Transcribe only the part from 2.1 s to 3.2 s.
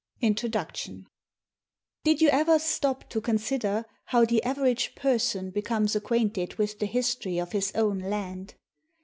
you ever stop